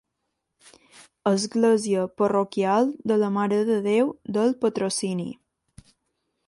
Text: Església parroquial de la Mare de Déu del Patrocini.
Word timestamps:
Església 1.31 2.05
parroquial 2.21 2.91
de 3.13 3.17
la 3.25 3.31
Mare 3.37 3.59
de 3.71 3.77
Déu 3.91 4.09
del 4.39 4.57
Patrocini. 4.65 5.29